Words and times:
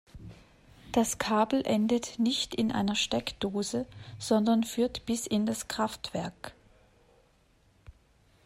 Das 0.93 1.19
Kabel 1.19 1.61
endet 1.63 2.17
nicht 2.17 2.55
in 2.55 2.71
einer 2.71 2.95
Steckdose, 2.95 3.85
sondern 4.17 4.63
führt 4.63 5.05
bis 5.05 5.27
in 5.27 5.45
das 5.45 5.67
Kraftwerk. 5.67 6.53